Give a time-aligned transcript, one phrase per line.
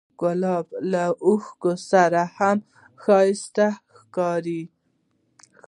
[0.21, 2.57] ګلاب له اوښکو سره هم
[3.03, 3.67] ښایسته
[3.97, 4.63] ښکاري.